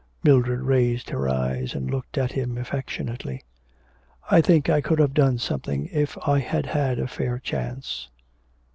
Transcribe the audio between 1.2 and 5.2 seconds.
eyes and looked at him affectionately. 'I think I could have